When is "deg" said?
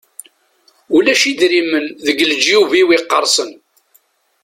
2.05-2.17